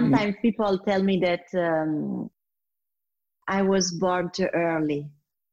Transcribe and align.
sometimes 0.00 0.34
mm. 0.36 0.42
people 0.42 0.78
tell 0.78 1.02
me 1.02 1.20
that 1.20 1.46
um, 1.54 2.30
I 3.48 3.62
was 3.62 3.92
born 3.92 4.30
too 4.32 4.48
early 4.54 5.08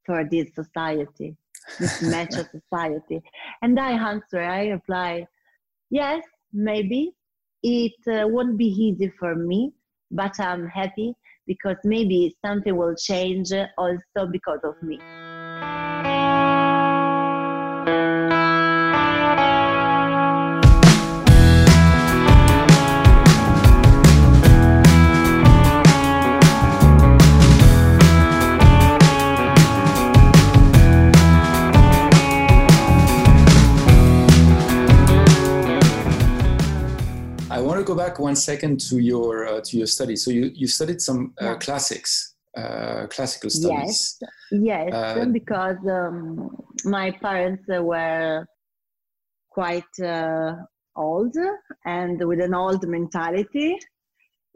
for 0.05 0.23
this 0.29 0.47
society, 0.55 1.35
this 1.79 2.01
macho 2.11 2.43
society. 2.43 3.21
And 3.61 3.79
I 3.79 3.91
answer, 3.91 4.41
I 4.41 4.67
reply, 4.67 5.27
yes, 5.89 6.23
maybe 6.53 7.13
it 7.63 7.93
uh, 8.07 8.27
won't 8.27 8.57
be 8.57 8.67
easy 8.67 9.11
for 9.19 9.35
me, 9.35 9.73
but 10.11 10.39
I'm 10.39 10.67
happy 10.67 11.13
because 11.45 11.77
maybe 11.83 12.35
something 12.45 12.75
will 12.75 12.95
change 12.95 13.51
also 13.77 14.27
because 14.31 14.59
of 14.63 14.81
me. 14.81 14.99
One 38.29 38.35
second 38.35 38.75
to 38.89 38.95
your 39.11 39.31
uh, 39.51 39.61
to 39.67 39.73
your 39.79 39.89
study. 39.95 40.15
So 40.23 40.29
you 40.37 40.45
you 40.61 40.67
studied 40.77 41.01
some 41.09 41.21
uh, 41.43 41.55
classics, 41.65 42.11
uh, 42.61 43.01
classical 43.15 43.49
studies. 43.59 43.97
Yes, 44.21 44.31
yes, 44.71 44.93
uh, 44.93 45.25
because 45.39 45.81
um, 45.99 46.17
my 46.97 47.07
parents 47.25 47.63
were 47.91 48.45
quite 49.57 49.93
uh, 50.15 50.51
old 51.07 51.35
and 51.97 52.15
with 52.29 52.41
an 52.47 52.53
old 52.63 52.81
mentality, 52.97 53.69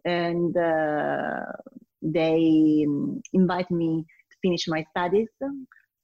and 0.06 0.54
uh, 0.74 1.46
they 2.20 2.40
um, 2.88 3.22
invite 3.42 3.70
me 3.82 3.92
to 4.32 4.36
finish 4.44 4.64
my 4.76 4.82
studies. 4.92 5.30
So 5.40 5.48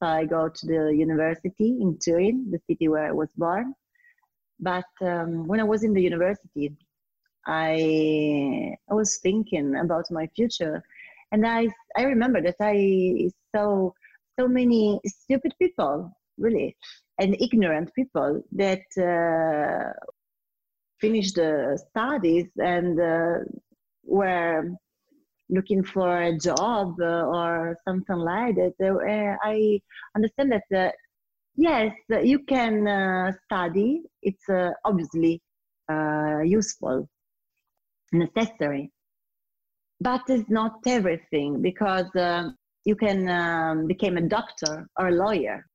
I 0.02 0.26
go 0.26 0.42
to 0.58 0.64
the 0.74 0.84
university 1.08 1.70
in 1.84 1.90
Turin, 2.04 2.36
the 2.54 2.62
city 2.68 2.88
where 2.94 3.08
I 3.12 3.16
was 3.24 3.32
born. 3.44 3.68
But 4.60 4.92
um, 5.12 5.32
when 5.50 5.60
I 5.60 5.68
was 5.74 5.82
in 5.88 5.94
the 5.94 6.06
university, 6.12 6.66
I 7.48 8.76
I 8.90 8.94
was 8.94 9.18
thinking 9.18 9.76
about 9.76 10.06
my 10.12 10.28
future, 10.36 10.84
and 11.32 11.48
I 11.48 11.70
I 11.96 12.04
remember 12.04 12.42
that 12.42 12.58
I 12.60 13.30
saw 13.56 13.92
so 14.40 14.48
many 14.48 15.00
stupid 15.06 15.54
people, 15.60 16.12
really, 16.38 16.76
and 17.20 17.36
ignorant 17.40 17.94
people 17.96 18.44
that 18.52 18.86
uh, 18.98 19.94
finished 21.00 21.36
the 21.36 21.80
studies 21.90 22.48
and 22.58 23.00
uh, 23.00 23.40
were 24.04 24.70
looking 25.50 25.84
for 25.84 26.22
a 26.24 26.38
job 26.38 26.96
uh, 27.00 27.24
or 27.26 27.78
something 27.88 28.18
like 28.18 28.56
that. 28.56 28.74
Uh, 28.82 29.38
I 29.42 29.80
understand 30.16 30.52
that 30.52 30.78
uh, 30.78 30.92
yes, 31.56 31.94
you 32.24 32.40
can 32.40 32.88
uh, 32.88 33.32
study. 33.46 34.04
It's 34.22 34.46
obviously 34.84 35.42
useful 36.44 37.08
necessary. 38.12 38.92
But 40.00 40.22
it's 40.28 40.50
not 40.50 40.74
everything 40.86 41.62
because 41.62 42.14
uh, 42.16 42.50
you 42.86 42.96
can 42.96 43.28
um, 43.30 43.88
become 43.88 44.18
a 44.18 44.22
doctor 44.22 44.88
or 45.00 45.08
a 45.08 45.12
lawyer 45.12 45.66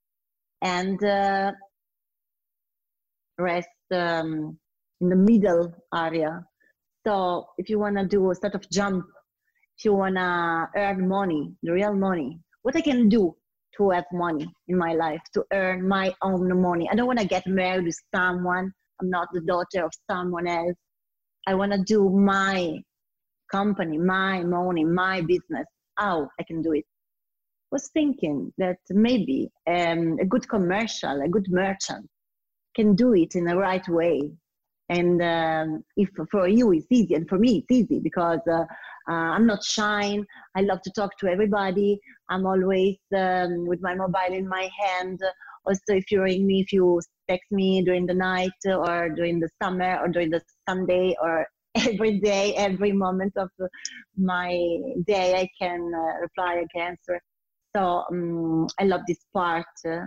and 0.62 1.02
uh, 1.04 1.52
rest 3.38 3.68
um, 3.92 4.56
in 5.00 5.08
the 5.08 5.16
middle 5.16 5.74
area. 5.94 6.44
So 7.06 7.46
if 7.58 7.68
you 7.68 7.78
want 7.78 7.96
to 7.98 8.06
do 8.06 8.30
a 8.30 8.34
sort 8.34 8.54
of 8.54 8.68
jump, 8.70 9.04
if 9.76 9.84
you 9.84 9.94
want 9.94 10.16
to 10.16 10.68
earn 10.76 11.08
money, 11.08 11.52
the 11.62 11.72
real 11.72 11.94
money, 11.94 12.38
what 12.62 12.76
I 12.76 12.80
can 12.80 13.08
do 13.08 13.34
to 13.76 13.90
have 13.90 14.04
money 14.12 14.46
in 14.68 14.78
my 14.78 14.92
life, 14.94 15.20
to 15.34 15.44
earn 15.52 15.88
my 15.88 16.14
own 16.22 16.60
money. 16.60 16.88
I 16.90 16.94
don't 16.94 17.06
want 17.06 17.18
to 17.18 17.26
get 17.26 17.46
married 17.46 17.84
with 17.84 17.98
someone. 18.14 18.72
I'm 19.00 19.10
not 19.10 19.28
the 19.32 19.40
daughter 19.40 19.84
of 19.84 19.92
someone 20.10 20.46
else. 20.46 20.76
I 21.46 21.54
want 21.54 21.72
to 21.72 21.78
do 21.78 22.08
my 22.08 22.82
company, 23.50 23.98
my 23.98 24.42
money, 24.42 24.84
my 24.84 25.20
business. 25.22 25.66
How 25.96 26.28
I 26.38 26.42
can 26.44 26.62
do 26.62 26.72
it? 26.72 26.84
Was 27.70 27.88
thinking 27.88 28.52
that 28.58 28.78
maybe 28.90 29.50
um, 29.66 30.18
a 30.20 30.24
good 30.24 30.48
commercial, 30.48 31.20
a 31.20 31.28
good 31.28 31.46
merchant 31.50 32.08
can 32.74 32.94
do 32.94 33.14
it 33.14 33.34
in 33.34 33.44
the 33.44 33.56
right 33.56 33.86
way. 33.88 34.30
And 34.88 35.22
um, 35.22 35.84
if 35.96 36.10
for 36.30 36.48
you 36.48 36.72
it's 36.72 36.86
easy, 36.90 37.14
and 37.14 37.28
for 37.28 37.38
me 37.38 37.58
it's 37.58 37.70
easy 37.70 37.98
because 37.98 38.40
uh, 38.50 38.64
uh, 39.08 39.12
I'm 39.12 39.46
not 39.46 39.64
shy. 39.64 40.18
I 40.54 40.60
love 40.60 40.82
to 40.82 40.90
talk 40.92 41.16
to 41.18 41.28
everybody. 41.28 41.98
I'm 42.28 42.46
always 42.46 42.98
um, 43.16 43.66
with 43.66 43.80
my 43.80 43.94
mobile 43.94 44.32
in 44.32 44.46
my 44.48 44.68
hand. 44.80 45.20
Also, 45.64 45.94
if 45.94 46.10
you 46.10 46.22
ring 46.22 46.46
me, 46.46 46.60
if 46.60 46.72
you 46.72 47.00
text 47.28 47.50
me 47.50 47.82
during 47.82 48.06
the 48.06 48.14
night 48.14 48.50
or 48.66 49.10
during 49.10 49.40
the 49.40 49.48
summer 49.62 49.98
or 50.00 50.08
during 50.08 50.30
the 50.30 50.42
Sunday 50.68 51.14
or 51.22 51.46
every 51.74 52.18
day, 52.20 52.54
every 52.56 52.92
moment 52.92 53.32
of 53.36 53.50
my 54.16 54.50
day, 55.06 55.34
I 55.34 55.48
can 55.60 55.92
uh, 55.94 56.20
reply, 56.20 56.62
I 56.62 56.66
can 56.74 56.88
answer. 56.92 57.20
So 57.74 58.04
um, 58.10 58.66
I 58.78 58.84
love 58.84 59.00
this 59.08 59.24
part 59.32 59.64
uh, 59.86 60.06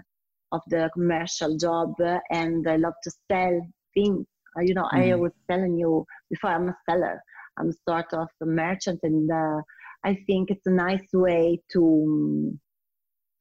of 0.51 0.61
the 0.67 0.89
commercial 0.93 1.57
job 1.57 1.93
and 2.29 2.67
I 2.67 2.75
love 2.75 2.93
to 3.03 3.11
sell 3.31 3.59
things. 3.93 4.25
Uh, 4.57 4.61
you 4.61 4.73
know, 4.73 4.83
mm-hmm. 4.83 5.13
I 5.13 5.15
was 5.15 5.31
telling 5.49 5.77
you 5.77 6.05
before 6.29 6.51
I'm 6.51 6.69
a 6.69 6.77
seller. 6.87 7.19
I'm 7.57 7.71
sort 7.87 8.13
of 8.13 8.27
a 8.41 8.45
merchant 8.45 8.99
and 9.03 9.31
uh, 9.31 9.61
I 10.03 10.17
think 10.27 10.51
it's 10.51 10.67
a 10.67 10.71
nice 10.71 11.07
way 11.13 11.61
to 11.73 12.57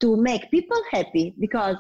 to 0.01 0.17
make 0.17 0.51
people 0.51 0.81
happy 0.91 1.35
because 1.39 1.77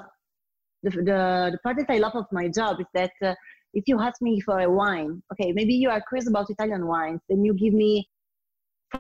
the, 0.84 0.90
the, 0.90 1.50
the 1.52 1.58
part 1.62 1.76
that 1.78 1.90
I 1.90 1.98
love 1.98 2.14
of 2.14 2.26
my 2.30 2.48
job 2.48 2.80
is 2.80 2.86
that 2.94 3.12
uh, 3.22 3.34
if 3.72 3.84
you 3.86 4.00
ask 4.00 4.20
me 4.22 4.40
for 4.40 4.60
a 4.60 4.70
wine, 4.70 5.22
okay, 5.32 5.52
maybe 5.52 5.74
you 5.74 5.90
are 5.90 6.02
curious 6.08 6.28
about 6.28 6.50
Italian 6.50 6.86
wines, 6.86 7.20
then 7.28 7.44
you 7.44 7.54
give 7.54 7.74
me 7.74 8.08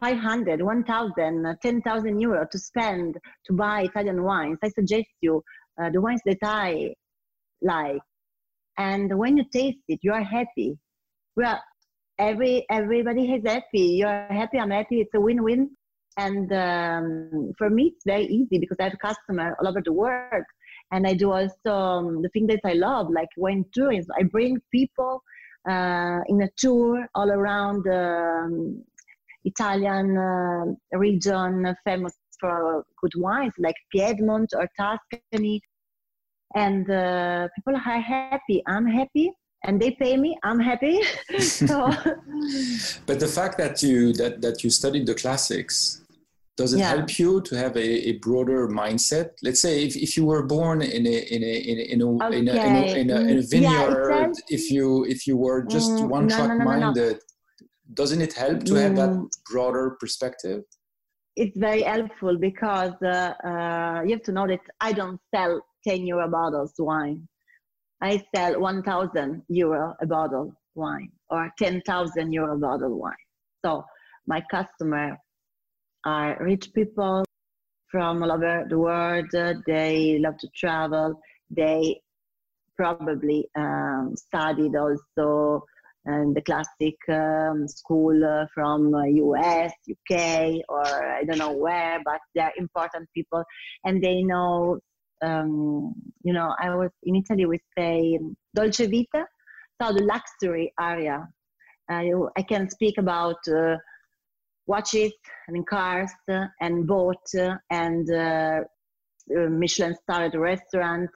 500, 0.00 0.60
1,000, 0.60 1.46
uh, 1.46 1.54
10,000 1.62 2.20
euro 2.20 2.46
to 2.50 2.58
spend 2.58 3.16
to 3.46 3.52
buy 3.52 3.82
Italian 3.82 4.22
wines. 4.24 4.58
I 4.62 4.68
suggest 4.70 5.06
you 5.20 5.42
uh, 5.80 5.90
the 5.90 6.00
wines 6.00 6.20
that 6.26 6.38
I 6.42 6.94
like. 7.62 8.02
And 8.78 9.16
when 9.16 9.36
you 9.36 9.44
taste 9.52 9.78
it, 9.88 10.00
you 10.02 10.12
are 10.12 10.22
happy. 10.22 10.76
Well, 11.36 11.60
every 12.18 12.66
everybody 12.70 13.32
is 13.32 13.42
happy. 13.46 13.98
You're 14.00 14.26
happy. 14.30 14.58
I'm 14.58 14.70
happy. 14.70 15.00
It's 15.00 15.14
a 15.14 15.20
win-win. 15.20 15.70
And 16.16 16.52
um, 16.52 17.52
for 17.58 17.70
me, 17.70 17.92
it's 17.94 18.04
very 18.04 18.26
easy 18.26 18.58
because 18.58 18.76
I 18.80 18.84
have 18.84 18.98
customers 19.00 19.54
all 19.60 19.68
over 19.68 19.80
the 19.84 19.92
world 19.92 20.44
and 20.94 21.08
I 21.08 21.14
do 21.14 21.32
also 21.32 21.70
um, 21.70 22.22
the 22.22 22.28
thing 22.28 22.46
that 22.46 22.60
I 22.64 22.74
love, 22.74 23.10
like 23.10 23.28
when 23.36 23.64
touring, 23.74 24.06
I 24.16 24.22
bring 24.22 24.60
people 24.70 25.22
uh, 25.68 26.20
in 26.28 26.42
a 26.42 26.48
tour 26.56 27.08
all 27.16 27.30
around 27.30 27.82
the 27.84 28.04
um, 28.44 28.84
Italian 29.44 30.16
uh, 30.16 30.96
region 30.96 31.74
famous 31.84 32.14
for 32.38 32.86
good 33.02 33.12
wines, 33.16 33.54
like 33.58 33.74
Piedmont 33.90 34.50
or 34.54 34.68
Tuscany, 34.78 35.60
and 36.54 36.88
uh, 36.88 37.48
people 37.56 37.74
are 37.74 38.00
happy. 38.00 38.62
I'm 38.68 38.86
happy, 38.86 39.32
and 39.64 39.82
they 39.82 39.90
pay 39.90 40.16
me. 40.16 40.38
I'm 40.44 40.60
happy. 40.60 41.00
So 41.40 41.90
but 43.06 43.18
the 43.18 43.32
fact 43.38 43.58
that 43.58 43.82
you 43.82 44.12
that 44.12 44.42
that 44.42 44.62
you 44.62 44.70
studied 44.70 45.06
the 45.06 45.14
classics 45.14 46.03
does 46.56 46.72
it 46.72 46.78
yeah. 46.78 46.90
help 46.90 47.18
you 47.18 47.40
to 47.42 47.56
have 47.56 47.76
a, 47.76 48.08
a, 48.08 48.12
broader 48.18 48.68
mindset 48.68 49.30
let's 49.42 49.60
say 49.60 49.84
if, 49.84 49.96
if 49.96 50.16
you 50.16 50.24
were 50.24 50.42
born 50.42 50.82
in 50.82 51.06
a 51.06 51.16
in 51.34 51.42
a 51.42 51.54
in 51.70 51.78
a, 51.78 51.82
in 51.92 52.00
a, 52.02 52.24
okay. 52.24 52.38
in, 52.38 52.48
a, 52.48 52.52
in, 52.52 52.58
a, 52.58 52.94
in, 53.00 53.10
a, 53.10 53.20
in 53.20 53.38
a 53.38 53.42
vineyard 53.42 54.08
yeah, 54.10 54.32
if 54.48 54.70
you 54.70 55.04
if 55.04 55.26
you 55.26 55.36
were 55.36 55.64
just 55.64 55.90
mm, 55.90 56.08
one 56.08 56.26
no, 56.26 56.36
track 56.36 56.48
no, 56.48 56.58
no, 56.58 56.64
minded 56.64 57.18
doesn't 57.94 58.22
it 58.22 58.32
help 58.32 58.62
to 58.64 58.74
mm. 58.74 58.80
have 58.80 58.96
that 58.96 59.10
mm. 59.10 59.28
broader 59.50 59.96
perspective 60.00 60.62
it's 61.36 61.58
very 61.58 61.82
helpful 61.82 62.38
because 62.38 62.94
uh, 63.02 63.32
uh, 63.44 64.02
you 64.04 64.12
have 64.12 64.22
to 64.22 64.32
know 64.32 64.46
that 64.46 64.60
i 64.80 64.92
don't 64.92 65.20
sell 65.34 65.60
10 65.86 66.06
euro 66.06 66.28
bottles 66.28 66.72
wine 66.78 67.26
i 68.00 68.22
sell 68.34 68.60
1000 68.60 69.42
euro 69.48 69.94
a 70.00 70.06
bottle 70.06 70.52
wine 70.74 71.10
or 71.30 71.50
10000 71.58 72.32
euro 72.32 72.58
bottle 72.58 72.98
wine 72.98 73.26
so 73.64 73.84
my 74.26 74.42
customer 74.50 75.16
are 76.04 76.36
rich 76.40 76.72
people 76.74 77.24
from 77.90 78.22
all 78.22 78.32
over 78.32 78.64
the 78.68 78.78
world. 78.78 79.26
They 79.66 80.18
love 80.18 80.38
to 80.38 80.48
travel. 80.56 81.20
They 81.50 82.00
probably 82.76 83.48
um, 83.56 84.14
studied 84.16 84.74
also 84.76 85.64
in 86.06 86.34
the 86.34 86.42
classic 86.42 86.96
um, 87.08 87.66
school 87.66 88.24
uh, 88.24 88.46
from 88.52 88.94
uh, 88.94 89.04
US, 89.04 89.72
UK, 89.90 90.56
or 90.68 90.84
I 90.84 91.24
don't 91.24 91.38
know 91.38 91.52
where, 91.52 91.98
but 92.04 92.20
they're 92.34 92.52
important 92.58 93.08
people 93.14 93.42
and 93.84 94.02
they 94.02 94.22
know, 94.22 94.80
um, 95.22 95.94
you 96.22 96.32
know, 96.32 96.54
I 96.60 96.74
was 96.74 96.90
in 97.04 97.16
Italy, 97.16 97.46
we 97.46 97.58
say 97.78 98.18
Dolce 98.54 98.86
Vita, 98.86 99.26
so 99.80 99.92
the 99.92 100.02
luxury 100.02 100.72
area 100.78 101.26
I, 101.88 102.10
I 102.36 102.42
can 102.42 102.68
speak 102.70 102.98
about 102.98 103.36
uh, 104.68 104.72
watches 104.72 105.12
and 105.48 105.66
cars 105.66 106.10
and 106.60 106.86
boat 106.86 107.26
and 107.70 108.10
uh, 108.12 108.60
Michelin 109.28 109.94
starred 110.02 110.34
restaurant. 110.34 111.10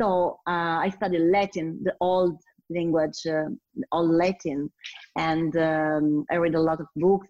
So 0.00 0.38
uh, 0.48 0.80
I 0.80 0.90
studied 0.96 1.30
Latin, 1.30 1.80
the 1.84 1.94
old 2.00 2.38
language, 2.70 3.26
uh, 3.28 3.48
old 3.92 4.10
Latin, 4.10 4.70
and 5.16 5.56
um, 5.56 6.24
I 6.30 6.36
read 6.36 6.54
a 6.54 6.60
lot 6.60 6.80
of 6.80 6.86
books. 6.96 7.28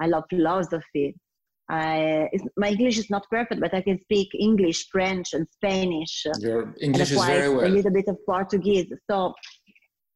I 0.00 0.06
love 0.06 0.24
philosophy. 0.30 1.14
I, 1.70 2.28
my 2.56 2.70
English 2.70 2.98
is 2.98 3.10
not 3.10 3.28
perfect, 3.30 3.60
but 3.60 3.72
I 3.72 3.80
can 3.80 4.00
speak 4.00 4.28
English, 4.34 4.88
French, 4.90 5.34
and 5.34 5.46
Spanish. 5.52 6.26
Your 6.40 6.74
English 6.80 7.12
is 7.12 7.24
very 7.24 7.48
well. 7.48 7.64
A 7.64 7.68
little 7.68 7.92
bit 7.92 8.08
of 8.08 8.16
Portuguese. 8.26 8.92
So 9.08 9.34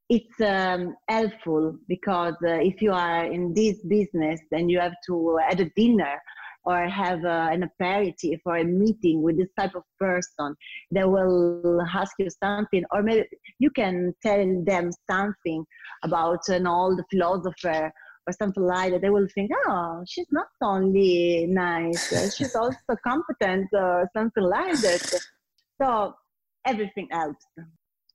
it's 0.09 0.41
um, 0.41 0.95
helpful 1.09 1.77
because 1.89 2.35
uh, 2.45 2.61
if 2.61 2.83
you 2.83 2.93
are 2.93 3.25
in 3.25 3.55
this 3.55 3.79
business 3.89 4.41
and 4.53 4.71
you 4.71 4.79
have 4.79 4.95
to 5.07 5.39
at 5.51 5.61
a 5.61 5.71
dinner 5.77 6.21
or 6.67 6.87
have 6.89 7.25
uh, 7.25 7.49
an 7.51 7.63
aperitif 7.63 8.41
or 8.45 8.59
a 8.59 8.65
meeting 8.65 9.23
with 9.23 9.37
this 9.39 9.49
type 9.59 9.75
of 9.75 9.83
person 9.99 10.55
they 10.91 11.05
will 11.05 11.81
ask 11.95 12.13
you 12.19 12.29
something 12.43 12.85
or 12.91 13.03
maybe 13.03 13.27
you 13.59 13.71
can 13.71 14.15
tell 14.23 14.63
them 14.65 14.91
something 15.11 15.65
about 16.03 16.41
an 16.49 16.67
old 16.67 17.01
philosopher 17.11 17.91
or 18.27 18.33
something 18.33 18.63
like 18.63 18.91
that. 18.93 19.03
They 19.03 19.11
will 19.11 19.29
think 19.35 19.51
oh 19.69 20.03
she's 20.07 20.29
not 20.31 20.49
only 20.63 21.47
nice 21.49 22.37
she's 22.37 22.55
also 22.55 22.79
competent 23.07 23.69
or 23.73 24.09
something 24.15 24.45
like 24.45 24.81
that. 24.81 25.21
So 25.81 26.15
everything 26.67 27.09
helps 27.11 27.45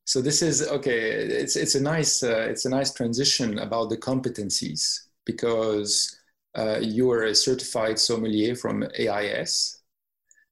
so 0.09 0.21
this 0.21 0.41
is 0.41 0.67
okay 0.77 0.99
it's 1.43 1.55
it's 1.55 1.75
a 1.75 1.83
nice 1.93 2.23
uh, 2.23 2.47
it's 2.51 2.65
a 2.65 2.69
nice 2.77 2.91
transition 2.99 3.59
about 3.59 3.89
the 3.89 3.97
competencies 4.09 4.81
because 5.23 6.19
uh, 6.57 6.79
you 6.81 7.11
are 7.11 7.25
a 7.25 7.35
certified 7.35 7.99
sommelier 7.99 8.55
from 8.55 8.83
AIS. 8.99 9.81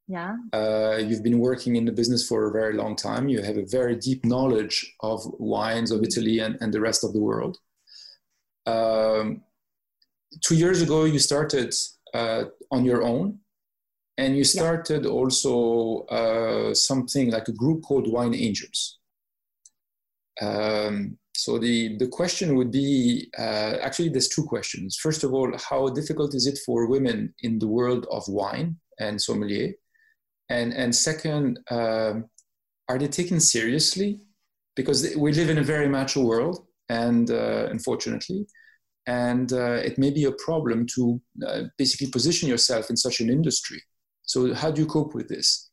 Yeah. 0.07 0.35
Uh, 0.53 0.97
you've 1.05 1.23
been 1.23 1.39
working 1.39 1.75
in 1.75 1.85
the 1.85 1.91
business 1.91 2.27
for 2.27 2.47
a 2.47 2.51
very 2.51 2.75
long 2.75 2.95
time. 2.95 3.27
You 3.27 3.41
have 3.41 3.57
a 3.57 3.65
very 3.65 3.95
deep 3.95 4.23
knowledge 4.23 4.95
of 5.01 5.19
wines 5.39 5.91
of 5.91 6.03
Italy 6.03 6.39
and, 6.39 6.57
and 6.61 6.71
the 6.73 6.79
rest 6.79 7.03
of 7.03 7.13
the 7.13 7.19
world. 7.19 7.57
Um, 8.65 9.41
two 10.45 10.55
years 10.55 10.81
ago, 10.81 11.05
you 11.05 11.19
started 11.19 11.73
uh, 12.13 12.43
on 12.71 12.85
your 12.85 13.01
own, 13.03 13.39
and 14.17 14.37
you 14.37 14.43
started 14.43 15.03
yeah. 15.03 15.09
also 15.09 16.05
uh, 16.19 16.73
something 16.73 17.31
like 17.31 17.47
a 17.47 17.53
group 17.53 17.81
called 17.83 18.11
Wine 18.11 18.35
Angels. 18.35 18.99
Um, 20.41 21.17
so 21.37 21.59
the, 21.59 21.97
the 21.97 22.07
question 22.07 22.55
would 22.55 22.71
be 22.71 23.29
uh, 23.37 23.77
actually, 23.81 24.09
there's 24.09 24.27
two 24.27 24.43
questions. 24.43 24.97
First 24.97 25.23
of 25.23 25.33
all, 25.33 25.51
how 25.57 25.89
difficult 25.89 26.33
is 26.33 26.47
it 26.47 26.59
for 26.65 26.87
women 26.87 27.33
in 27.41 27.59
the 27.59 27.67
world 27.67 28.07
of 28.11 28.23
wine 28.27 28.77
and 28.99 29.21
sommelier? 29.21 29.73
And, 30.49 30.73
and 30.73 30.95
second, 30.95 31.59
um, 31.69 32.25
are 32.89 32.97
they 32.97 33.07
taken 33.07 33.39
seriously? 33.39 34.19
Because 34.75 35.15
we 35.15 35.31
live 35.31 35.49
in 35.49 35.57
a 35.59 35.63
very 35.63 35.87
macho 35.89 36.23
world, 36.23 36.65
and 36.89 37.29
uh, 37.29 37.67
unfortunately, 37.69 38.47
and 39.05 39.51
uh, 39.51 39.79
it 39.83 39.97
may 39.97 40.11
be 40.11 40.25
a 40.25 40.31
problem 40.31 40.85
to 40.95 41.19
uh, 41.45 41.63
basically 41.77 42.07
position 42.07 42.47
yourself 42.47 42.89
in 42.89 42.95
such 42.95 43.19
an 43.19 43.29
industry. 43.29 43.81
So, 44.23 44.53
how 44.53 44.71
do 44.71 44.81
you 44.81 44.87
cope 44.87 45.15
with 45.15 45.29
this? 45.29 45.69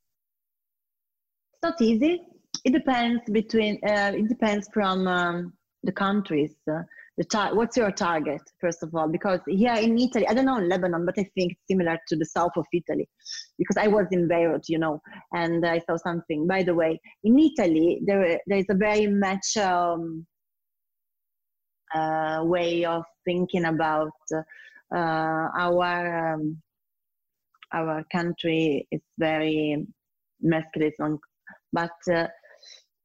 It's 1.53 1.63
not 1.63 1.81
easy 1.83 2.21
it 2.65 2.73
depends 2.73 3.23
between 3.31 3.79
uh, 3.87 4.13
it 4.15 4.29
depends 4.29 4.69
from 4.73 5.07
um, 5.07 5.53
the 5.83 5.93
countries 5.93 6.55
uh, 6.71 6.83
the 7.17 7.25
tar- 7.25 7.55
what's 7.55 7.77
your 7.77 7.93
target 7.93 8.41
first 8.61 8.83
of 8.83 8.95
all? 8.95 9.09
Because 9.09 9.41
here 9.47 9.75
in 9.75 9.99
italy 9.99 10.27
i 10.27 10.35
don't 10.35 10.47
know 10.47 10.57
in 10.59 10.69
lebanon 10.69 11.05
but 11.07 11.15
i 11.19 11.25
think 11.35 11.53
it's 11.53 11.67
similar 11.71 11.99
to 12.09 12.17
the 12.17 12.25
south 12.25 12.53
of 12.57 12.67
italy 12.73 13.09
because 13.59 13.77
i 13.77 13.87
was 13.87 14.07
in 14.11 14.27
beirut 14.27 14.69
you 14.69 14.79
know 14.79 15.01
and 15.33 15.65
i 15.65 15.79
saw 15.79 15.97
something. 15.97 16.47
By 16.47 16.63
the 16.63 16.75
way 16.75 17.01
in 17.23 17.39
italy 17.39 18.01
there 18.05 18.41
there 18.47 18.59
is 18.59 18.67
a 18.71 18.75
very 18.75 19.07
much 19.07 19.57
um, 19.57 20.27
uh, 21.95 22.41
way 22.45 22.85
of 22.85 23.05
thinking 23.25 23.67
about 23.67 24.13
uh, 24.35 24.43
our 24.95 26.35
um, 26.35 26.61
our 27.73 28.05
country 28.13 28.87
is 28.91 29.03
very 29.19 29.87
masculine 30.41 31.19
but 31.73 31.91
uh, 32.13 32.27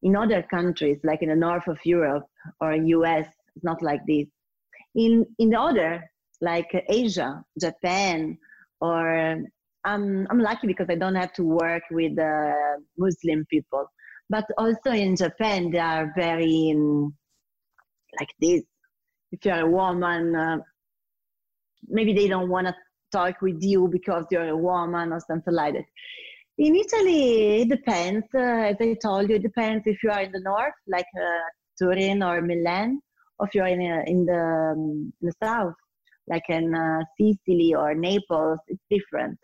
in 0.01 0.15
other 0.15 0.43
countries, 0.43 0.99
like 1.03 1.21
in 1.21 1.29
the 1.29 1.35
north 1.35 1.67
of 1.67 1.77
Europe 1.83 2.25
or 2.61 2.73
US, 2.73 3.27
it's 3.55 3.63
not 3.63 3.81
like 3.81 4.01
this. 4.07 4.27
In 4.95 5.25
in 5.37 5.49
the 5.49 5.59
other, 5.59 6.09
like 6.41 6.69
Asia, 6.89 7.43
Japan, 7.59 8.37
or 8.81 9.43
I'm 9.83 10.27
I'm 10.29 10.39
lucky 10.39 10.67
because 10.67 10.87
I 10.89 10.95
don't 10.95 11.15
have 11.15 11.33
to 11.33 11.43
work 11.43 11.83
with 11.91 12.17
uh, 12.17 12.77
Muslim 12.97 13.45
people. 13.49 13.85
But 14.29 14.45
also 14.57 14.91
in 14.91 15.15
Japan, 15.15 15.71
they 15.71 15.79
are 15.79 16.11
very 16.15 16.71
um, 16.75 17.15
like 18.19 18.33
this. 18.39 18.63
If 19.31 19.45
you're 19.45 19.59
a 19.59 19.69
woman, 19.69 20.35
uh, 20.35 20.57
maybe 21.87 22.13
they 22.13 22.27
don't 22.27 22.49
want 22.49 22.67
to 22.67 22.75
talk 23.11 23.41
with 23.41 23.61
you 23.61 23.87
because 23.87 24.25
you're 24.31 24.49
a 24.49 24.57
woman 24.57 25.13
or 25.13 25.19
something 25.27 25.53
like 25.53 25.73
that. 25.73 25.85
In 26.59 26.75
Italy, 26.75 27.61
it 27.61 27.69
depends. 27.69 28.25
Uh, 28.35 28.71
as 28.71 28.75
I 28.81 28.93
told 29.01 29.29
you, 29.29 29.37
it 29.37 29.43
depends 29.43 29.83
if 29.85 30.03
you 30.03 30.11
are 30.11 30.23
in 30.23 30.33
the 30.33 30.41
north, 30.41 30.73
like 30.87 31.05
uh, 31.17 31.47
Turin 31.77 32.21
or 32.21 32.41
Milan, 32.41 32.99
or 33.39 33.47
if 33.47 33.55
you're 33.55 33.65
in, 33.65 33.79
uh, 33.79 34.03
in, 34.05 34.25
the, 34.25 34.73
um, 34.73 35.13
in 35.21 35.27
the 35.29 35.33
south, 35.41 35.73
like 36.27 36.43
in 36.49 36.75
uh, 36.75 36.99
Sicily 37.17 37.73
or 37.73 37.95
Naples. 37.95 38.59
It's 38.67 38.83
different. 38.89 39.39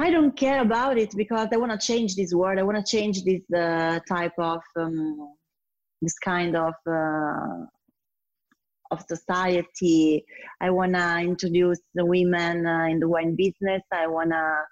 I 0.00 0.10
don't 0.10 0.34
care 0.34 0.62
about 0.62 0.96
it 0.96 1.14
because 1.14 1.48
I 1.52 1.58
want 1.58 1.78
to 1.78 1.86
change 1.86 2.16
this 2.16 2.32
world. 2.32 2.58
I 2.58 2.62
want 2.62 2.78
to 2.78 2.96
change 2.96 3.22
this 3.22 3.42
uh, 3.54 4.00
type 4.08 4.32
of, 4.38 4.62
um, 4.76 5.34
this 6.00 6.18
kind 6.18 6.56
of 6.56 6.72
uh, 6.88 7.66
of 8.90 9.04
society. 9.06 10.24
I 10.62 10.70
want 10.70 10.94
to 10.94 11.18
introduce 11.18 11.78
the 11.94 12.06
women 12.06 12.66
uh, 12.66 12.86
in 12.86 13.00
the 13.00 13.08
wine 13.08 13.36
business. 13.36 13.82
I 13.92 14.06
want 14.06 14.30
to 14.30 14.62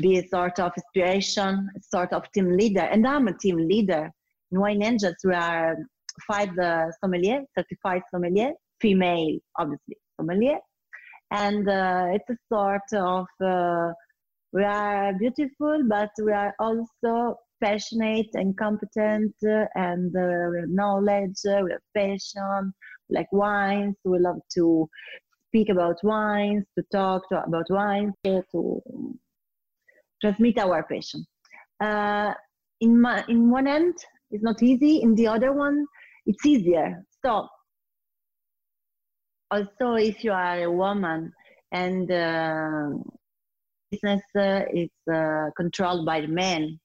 be 0.00 0.18
a 0.18 0.28
sort 0.28 0.58
of 0.58 0.72
inspiration, 0.76 1.68
sort 1.82 2.12
of 2.12 2.30
team 2.32 2.56
leader. 2.56 2.80
And 2.80 3.06
I'm 3.06 3.28
a 3.28 3.36
team 3.36 3.56
leader. 3.56 4.10
In 4.52 4.60
Wine 4.60 4.82
Angels, 4.82 5.16
we 5.24 5.34
are 5.34 5.76
five 6.26 6.56
uh, 6.58 6.86
sommelier, 7.00 7.42
certified 7.56 8.02
sommelier, 8.10 8.52
female, 8.80 9.38
obviously, 9.58 9.96
sommelier. 10.18 10.58
And 11.30 11.68
uh, 11.68 12.06
it's 12.12 12.30
a 12.30 12.36
sort 12.50 12.80
of, 12.94 13.26
uh, 13.44 13.92
we 14.52 14.64
are 14.64 15.12
beautiful, 15.18 15.82
but 15.88 16.10
we 16.22 16.32
are 16.32 16.54
also 16.58 17.36
passionate 17.60 18.28
and 18.34 18.56
competent 18.56 19.34
uh, 19.44 19.66
and 19.74 20.14
uh, 20.16 20.48
we 20.50 20.60
have 20.60 20.68
knowledge, 20.68 21.36
uh, 21.48 21.60
we 21.64 21.72
have 21.72 21.80
passion, 21.94 22.72
like 23.10 23.30
wines. 23.32 23.96
We 24.04 24.18
love 24.18 24.40
to 24.54 24.88
speak 25.48 25.68
about 25.68 25.96
wines, 26.02 26.64
to 26.76 26.84
talk 26.92 27.28
to, 27.30 27.42
about 27.42 27.66
wines, 27.70 28.14
to 28.24 28.82
transmit 30.20 30.58
our 30.58 30.82
passion. 30.84 31.26
Uh, 31.80 32.32
in, 32.80 33.00
my, 33.00 33.24
in 33.28 33.50
one 33.50 33.66
end, 33.66 33.94
it's 34.30 34.42
not 34.42 34.62
easy. 34.62 35.02
In 35.02 35.14
the 35.14 35.26
other 35.26 35.52
one, 35.52 35.86
it's 36.26 36.44
easier. 36.44 37.04
So, 37.24 37.48
also, 39.50 39.94
if 39.94 40.22
you 40.22 40.32
are 40.32 40.62
a 40.62 40.70
woman 40.70 41.32
and 41.72 42.10
uh, 42.10 42.90
business 43.90 44.22
uh, 44.36 44.62
is 44.72 44.90
uh, 45.12 45.46
controlled 45.56 46.04
by 46.04 46.26
men, 46.26 46.78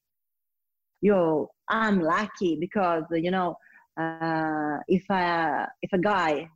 you, 1.01 1.47
I'm 1.69 1.99
lucky 1.99 2.57
because 2.59 3.03
you 3.11 3.31
know, 3.31 3.57
uh, 3.99 4.77
if 4.87 5.03
I, 5.09 5.67
if 5.81 5.91
a 5.91 5.97
guy 5.97 6.47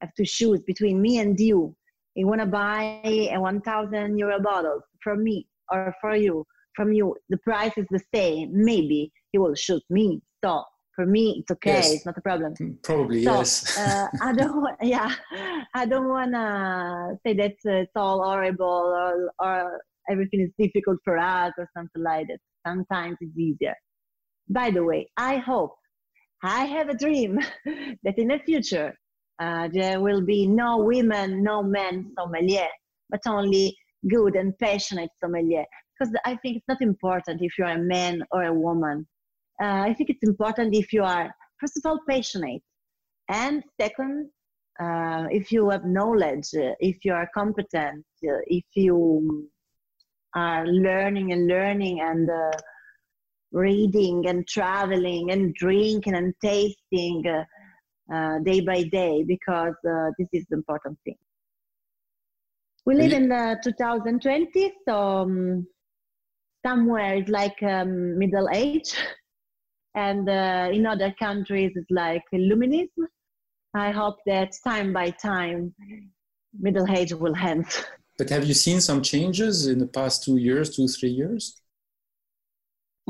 have 0.00 0.12
to 0.14 0.24
choose 0.24 0.60
between 0.66 1.00
me 1.00 1.18
and 1.18 1.38
you, 1.38 1.74
he 2.14 2.24
wanna 2.24 2.46
buy 2.46 3.00
a 3.04 3.38
1,000 3.38 4.18
euro 4.18 4.40
bottle 4.40 4.80
from 5.00 5.22
me 5.22 5.46
or 5.70 5.94
for 6.00 6.16
you 6.16 6.44
from 6.74 6.92
you 6.92 7.14
the 7.28 7.38
price 7.38 7.72
is 7.76 7.86
the 7.90 8.00
same. 8.14 8.50
Maybe 8.52 9.10
he 9.32 9.38
will 9.38 9.54
shoot 9.54 9.82
me. 9.90 10.20
So 10.44 10.62
for 10.94 11.06
me 11.06 11.38
it's 11.40 11.50
okay. 11.52 11.74
Yes. 11.74 11.92
it's 11.94 12.06
not 12.06 12.18
a 12.18 12.20
problem. 12.20 12.54
Mm, 12.60 12.82
probably 12.82 13.24
so, 13.24 13.34
yes. 13.38 13.78
uh, 13.78 14.08
i 14.22 14.32
don't 14.32 14.60
want 14.60 14.76
yeah. 14.82 15.14
I 15.74 15.86
don't 15.86 16.08
want 16.08 16.32
to 16.32 17.18
say 17.24 17.34
that 17.34 17.56
uh, 17.66 17.82
it's 17.84 17.92
all 17.96 18.22
horrible 18.22 18.86
or, 19.02 19.32
or 19.38 19.80
everything 20.10 20.40
is 20.40 20.50
difficult 20.58 20.98
for 21.04 21.18
us 21.18 21.52
or 21.58 21.68
something 21.76 22.02
like 22.02 22.28
that. 22.28 22.38
Sometimes 22.66 23.16
it's 23.20 23.36
easier. 23.36 23.74
By 24.48 24.70
the 24.70 24.84
way 24.84 25.08
i 25.16 25.36
hope 25.38 25.74
i 26.42 26.64
have 26.64 26.88
a 26.88 26.94
dream 26.94 27.38
that 28.04 28.18
in 28.18 28.28
the 28.28 28.38
future 28.44 28.94
uh, 29.40 29.68
there 29.72 30.00
will 30.00 30.22
be 30.22 30.46
no 30.46 30.78
women 30.78 31.42
no 31.42 31.62
men 31.62 32.12
sommelier 32.18 32.68
but 33.10 33.20
only 33.26 33.76
good 34.08 34.36
and 34.36 34.56
passionate 34.58 35.10
sommelier 35.22 35.64
because 35.98 36.14
I 36.24 36.36
think 36.36 36.58
it's 36.58 36.68
not 36.68 36.80
important 36.80 37.42
if 37.42 37.58
you're 37.58 37.68
a 37.68 37.78
man 37.78 38.22
or 38.30 38.44
a 38.44 38.52
woman. 38.52 39.06
Uh, 39.62 39.82
I 39.88 39.94
think 39.94 40.10
it's 40.10 40.22
important 40.22 40.74
if 40.74 40.92
you 40.92 41.02
are, 41.02 41.34
first 41.60 41.76
of 41.78 41.82
all, 41.86 42.00
passionate 42.08 42.62
And 43.28 43.62
second, 43.80 44.30
uh, 44.78 45.26
if 45.30 45.50
you 45.50 45.70
have 45.70 45.84
knowledge, 45.84 46.48
uh, 46.54 46.74
if 46.80 47.04
you 47.04 47.14
are 47.14 47.28
competent, 47.34 48.04
uh, 48.24 48.40
if 48.46 48.64
you 48.74 49.48
are 50.34 50.66
learning 50.66 51.32
and 51.32 51.46
learning 51.46 52.00
and 52.00 52.28
uh, 52.28 52.52
reading 53.52 54.28
and 54.28 54.46
traveling 54.46 55.30
and 55.30 55.54
drinking 55.54 56.14
and 56.14 56.34
tasting 56.42 57.22
day 58.44 58.60
by 58.60 58.82
day, 58.84 59.24
because 59.26 59.74
this 60.18 60.28
is 60.32 60.44
the 60.50 60.56
important 60.56 60.98
thing. 61.04 61.16
We 62.86 62.94
live 62.94 63.12
in 63.12 63.28
2020, 63.62 64.72
so 64.88 64.94
um, 64.94 65.66
somewhere 66.64 67.16
it's 67.16 67.28
like 67.28 67.60
um, 67.62 68.16
middle 68.18 68.48
age, 68.52 68.94
and 69.94 70.28
in 70.28 70.86
other 70.86 71.14
countries 71.18 71.72
it's 71.74 71.90
like 71.90 72.22
illuminism 72.32 73.06
I 73.76 73.90
hope 73.90 74.16
that 74.24 74.54
time 74.64 74.94
by 74.94 75.10
time, 75.10 75.74
middle 76.58 76.90
age 76.90 77.12
will 77.12 77.36
end. 77.36 77.66
But 78.18 78.30
have 78.30 78.46
you 78.46 78.54
seen 78.54 78.80
some 78.80 79.02
changes 79.02 79.66
in 79.66 79.78
the 79.78 79.86
past 79.86 80.24
two 80.24 80.38
years, 80.38 80.74
two, 80.74 80.88
three 80.88 81.10
years? 81.10 81.60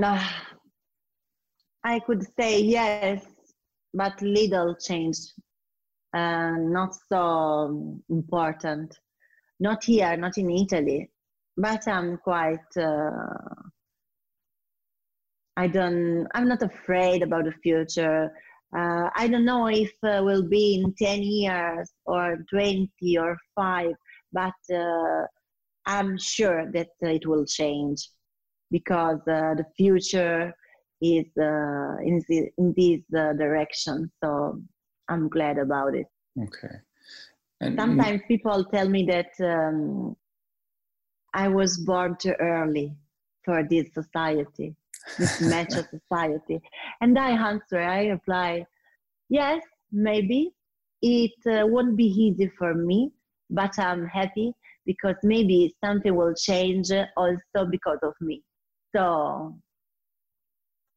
Uh, 0.02 0.28
I 1.85 2.00
could 2.00 2.26
say 2.37 2.61
yes, 2.61 3.25
but 3.95 4.21
little 4.21 4.75
change. 4.75 5.18
Uh, 6.12 6.56
not 6.59 6.97
so 7.09 8.00
important. 8.11 8.99
Not 9.60 9.84
here, 9.84 10.16
not 10.16 10.38
in 10.38 10.50
Italy. 10.50 11.10
But 11.56 11.88
I'm 11.88 12.18
quite. 12.18 12.76
Uh, 12.76 13.62
I 15.56 15.66
don't. 15.66 16.26
I'm 16.34 16.48
not 16.48 16.62
afraid 16.62 17.22
about 17.22 17.44
the 17.44 17.52
future 17.62 18.30
uh, 18.75 19.08
I 19.14 19.28
don't 19.28 19.44
know 19.44 19.68
if 19.68 19.92
uh, 20.02 20.20
will 20.22 20.42
be 20.42 20.82
in 20.82 20.92
10 20.94 21.22
years 21.22 21.90
or 22.04 22.38
20 22.50 22.90
or 23.18 23.36
5, 23.54 23.92
but 24.32 24.52
uh, 24.75 25.22
I'm 25.86 26.18
sure 26.18 26.70
that 26.72 26.88
it 27.00 27.26
will 27.26 27.46
change 27.46 28.08
because 28.70 29.20
uh, 29.20 29.54
the 29.54 29.64
future 29.76 30.52
is 31.00 31.26
uh, 31.38 31.96
in, 32.02 32.22
the, 32.28 32.50
in 32.58 32.75
this 32.76 33.00
direction. 33.38 34.10
So 34.22 34.60
I'm 35.08 35.28
glad 35.28 35.58
about 35.58 35.94
it. 35.94 36.06
Okay. 36.38 36.75
And 37.60 37.78
Sometimes 37.78 38.20
people 38.28 38.64
tell 38.66 38.88
me 38.88 39.06
that 39.06 39.32
um, 39.40 40.16
I 41.32 41.48
was 41.48 41.78
born 41.78 42.16
too 42.18 42.34
early 42.38 42.94
for 43.44 43.62
this 43.68 43.92
society 43.94 44.76
this 45.18 45.40
macho 45.50 45.82
society? 45.82 46.60
And 47.00 47.18
I 47.18 47.30
answer, 47.30 47.80
I 47.80 48.06
reply, 48.06 48.66
yes, 49.28 49.62
maybe 49.92 50.52
it 51.02 51.32
uh, 51.46 51.66
won't 51.66 51.96
be 51.96 52.04
easy 52.04 52.50
for 52.58 52.75
me, 52.75 53.12
but 53.50 53.78
I'm 53.78 54.06
happy 54.06 54.52
because 54.84 55.16
maybe 55.22 55.75
something 55.84 56.14
will 56.14 56.34
change 56.34 56.90
also 57.16 57.66
because 57.70 57.98
of 58.02 58.14
me. 58.20 58.42
So 58.94 59.56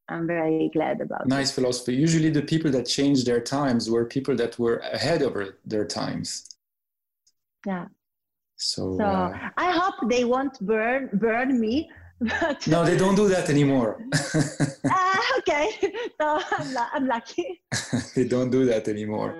I'm 0.08 0.26
very 0.26 0.70
glad 0.72 1.00
about 1.00 1.22
it. 1.22 1.28
nice 1.28 1.50
it. 1.50 1.54
philosophy. 1.54 1.94
Usually, 1.94 2.30
the 2.30 2.42
people 2.42 2.70
that 2.72 2.86
changed 2.86 3.26
their 3.26 3.40
times 3.40 3.90
were 3.90 4.04
people 4.04 4.34
that 4.36 4.58
were 4.58 4.78
ahead 4.78 5.22
of 5.22 5.36
their 5.64 5.84
times. 5.84 6.49
Yeah. 7.66 7.86
So, 8.56 8.96
so 8.98 9.04
uh, 9.04 9.50
I 9.56 9.70
hope 9.72 10.10
they 10.10 10.24
won't 10.24 10.58
burn 10.60 11.08
burn 11.14 11.58
me 11.58 11.88
but 12.20 12.66
no, 12.66 12.84
they 12.84 12.98
don't 12.98 13.14
do 13.14 13.28
that 13.28 13.48
anymore. 13.48 13.98
uh, 14.12 15.16
okay, 15.38 15.70
so 16.20 16.38
I'm, 16.52 16.76
I'm 16.92 17.06
lucky. 17.06 17.62
they 18.14 18.24
don't 18.24 18.50
do 18.50 18.66
that 18.66 18.88
anymore. 18.88 19.34